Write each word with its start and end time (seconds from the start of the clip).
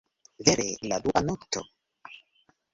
Vere... 0.47 0.65
la 0.93 0.99
dua 1.05 1.21
nokto? 1.27 1.65